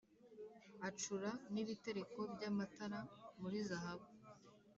[0.87, 2.99] acura n ibitereko by amatara
[3.41, 4.07] muri zahabu